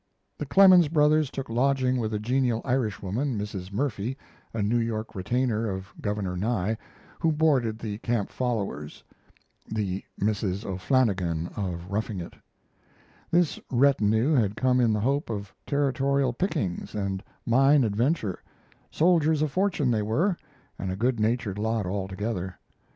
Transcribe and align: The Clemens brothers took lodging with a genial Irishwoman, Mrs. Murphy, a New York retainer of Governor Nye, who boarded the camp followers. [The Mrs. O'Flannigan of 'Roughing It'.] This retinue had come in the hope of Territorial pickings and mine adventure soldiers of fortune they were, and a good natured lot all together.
The 0.39 0.47
Clemens 0.47 0.87
brothers 0.87 1.29
took 1.29 1.47
lodging 1.47 1.97
with 1.97 2.11
a 2.11 2.17
genial 2.17 2.63
Irishwoman, 2.65 3.37
Mrs. 3.37 3.71
Murphy, 3.71 4.17
a 4.51 4.63
New 4.63 4.79
York 4.79 5.13
retainer 5.13 5.69
of 5.69 5.93
Governor 6.01 6.35
Nye, 6.35 6.75
who 7.19 7.31
boarded 7.31 7.77
the 7.77 7.99
camp 7.99 8.31
followers. 8.31 9.03
[The 9.67 10.03
Mrs. 10.19 10.65
O'Flannigan 10.65 11.51
of 11.55 11.91
'Roughing 11.91 12.19
It'.] 12.19 12.33
This 13.29 13.59
retinue 13.69 14.33
had 14.33 14.55
come 14.55 14.79
in 14.79 14.91
the 14.91 15.01
hope 15.01 15.29
of 15.29 15.53
Territorial 15.67 16.33
pickings 16.33 16.95
and 16.95 17.21
mine 17.45 17.83
adventure 17.83 18.39
soldiers 18.89 19.43
of 19.43 19.51
fortune 19.51 19.91
they 19.91 20.01
were, 20.01 20.35
and 20.79 20.89
a 20.91 20.95
good 20.95 21.19
natured 21.19 21.59
lot 21.59 21.85
all 21.85 22.07
together. 22.07 22.57